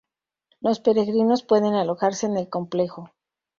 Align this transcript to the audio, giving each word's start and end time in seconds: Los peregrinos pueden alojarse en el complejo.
Los 0.61 0.79
peregrinos 0.79 1.43
pueden 1.43 1.75
alojarse 1.75 2.25
en 2.25 2.35
el 2.37 2.49
complejo. 2.49 3.11